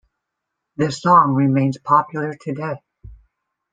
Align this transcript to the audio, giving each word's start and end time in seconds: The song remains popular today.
The 0.77 0.91
song 0.91 1.35
remains 1.35 1.77
popular 1.77 2.33
today. 2.33 2.77